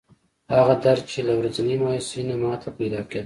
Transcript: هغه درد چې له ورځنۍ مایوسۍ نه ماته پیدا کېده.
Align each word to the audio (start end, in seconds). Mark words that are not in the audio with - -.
هغه 0.55 0.73
درد 0.83 1.01
چې 1.11 1.19
له 1.27 1.33
ورځنۍ 1.39 1.75
مایوسۍ 1.83 2.21
نه 2.29 2.35
ماته 2.41 2.69
پیدا 2.79 3.01
کېده. 3.09 3.19